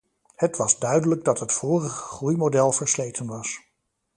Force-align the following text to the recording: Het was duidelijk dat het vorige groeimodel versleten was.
Het 0.35 0.57
was 0.57 0.79
duidelijk 0.79 1.23
dat 1.23 1.39
het 1.39 1.51
vorige 1.53 1.89
groeimodel 1.89 2.71
versleten 2.71 3.25
was. 3.27 3.59